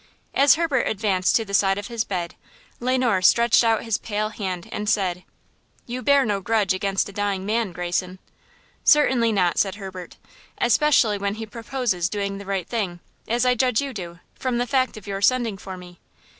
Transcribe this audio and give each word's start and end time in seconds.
As 0.33 0.55
Herbert 0.55 0.87
advanced 0.87 1.35
to 1.35 1.45
the 1.45 1.53
side 1.53 1.77
of 1.77 1.85
his 1.85 2.03
bed, 2.03 2.33
Le 2.79 2.97
Noir 2.97 3.21
stretched 3.21 3.63
out 3.63 3.83
his 3.83 3.99
pale 3.99 4.29
hand 4.29 4.67
and 4.71 4.89
said: 4.89 5.23
"You 5.85 6.01
bear 6.01 6.25
no 6.25 6.41
grudge 6.41 6.73
against 6.73 7.07
a 7.07 7.11
dying 7.13 7.45
man, 7.45 7.71
Greyson?" 7.71 8.17
"Certainly 8.83 9.31
not," 9.31 9.59
said 9.59 9.75
Herbert, 9.75 10.17
"especially 10.57 11.19
when 11.19 11.35
he 11.35 11.45
proposes 11.45 12.09
doing 12.09 12.39
the 12.39 12.47
right 12.47 12.67
thing, 12.67 12.99
as 13.27 13.45
I 13.45 13.53
judge 13.53 13.79
you 13.79 13.93
do, 13.93 14.17
from 14.33 14.57
the 14.57 14.65
fact 14.65 14.97
of 14.97 15.05
your 15.05 15.21
sending 15.21 15.55
for 15.55 15.77
me." 15.77 15.99